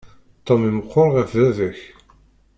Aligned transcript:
Tom 0.45 0.61
i 0.69 0.71
meqqer 0.77 1.07
ɣef 1.15 1.31
baba-k. 1.39 1.79